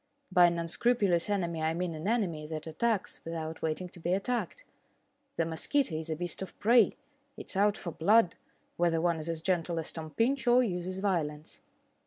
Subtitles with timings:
[0.31, 4.63] By an unscrupulous enemy I mean an enemy that attacks without waiting to be attacked.
[5.35, 6.93] The mosquito is a beast of prey;
[7.37, 8.33] it is out for blood,
[8.77, 11.61] whether one is as gentle as Tom Pinch or uses violence.